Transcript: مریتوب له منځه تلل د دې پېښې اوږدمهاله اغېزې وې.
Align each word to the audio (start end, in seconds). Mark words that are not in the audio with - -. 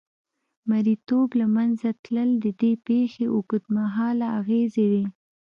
مریتوب 0.69 1.29
له 1.39 1.45
منځه 1.55 1.87
تلل 2.03 2.31
د 2.43 2.47
دې 2.61 2.71
پېښې 2.87 3.25
اوږدمهاله 3.33 4.27
اغېزې 4.39 4.85
وې. 4.91 5.05